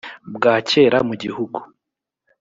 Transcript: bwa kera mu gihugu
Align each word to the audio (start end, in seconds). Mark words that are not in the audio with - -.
bwa 0.35 0.55
kera 0.69 0.97
mu 1.07 1.13
gihugu 1.21 1.59